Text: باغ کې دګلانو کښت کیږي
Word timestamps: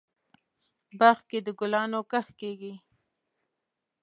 باغ 0.99 1.17
کې 1.29 1.39
دګلانو 1.45 1.99
کښت 2.11 2.31
کیږي 2.39 2.73